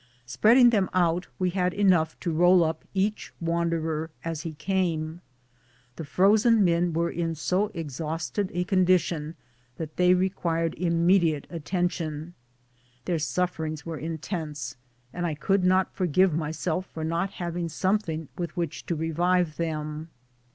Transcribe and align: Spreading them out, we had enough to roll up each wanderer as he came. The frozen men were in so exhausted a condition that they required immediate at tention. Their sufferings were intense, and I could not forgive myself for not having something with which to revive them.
Spreading 0.25 0.71
them 0.71 0.89
out, 0.95 1.27
we 1.37 1.51
had 1.51 1.75
enough 1.75 2.19
to 2.21 2.31
roll 2.33 2.63
up 2.63 2.83
each 2.95 3.31
wanderer 3.39 4.09
as 4.25 4.41
he 4.41 4.53
came. 4.55 5.21
The 5.95 6.05
frozen 6.05 6.65
men 6.65 6.91
were 6.91 7.11
in 7.11 7.35
so 7.35 7.69
exhausted 7.75 8.49
a 8.55 8.63
condition 8.63 9.35
that 9.77 9.97
they 9.97 10.15
required 10.15 10.73
immediate 10.73 11.45
at 11.51 11.65
tention. 11.65 12.33
Their 13.05 13.19
sufferings 13.19 13.85
were 13.85 13.99
intense, 13.99 14.75
and 15.13 15.27
I 15.27 15.35
could 15.35 15.63
not 15.63 15.93
forgive 15.93 16.33
myself 16.33 16.87
for 16.87 17.03
not 17.03 17.33
having 17.33 17.69
something 17.69 18.27
with 18.35 18.57
which 18.57 18.87
to 18.87 18.95
revive 18.95 19.57
them. 19.57 20.09